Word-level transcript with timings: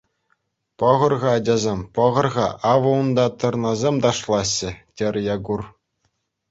—Пӑхӑр-ха, 0.79 1.31
ачасем, 1.37 1.79
пӑхӑр-ха, 1.95 2.47
авӑ 2.71 2.91
унта 3.01 3.25
тӑрнасем 3.39 3.95
ташлаҫҫӗ,— 4.07 4.69
терӗ 5.01 5.21
Якур. 5.35 5.61